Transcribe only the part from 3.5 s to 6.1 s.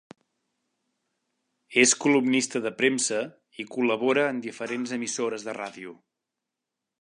i col·labora en diferents emissores de ràdio.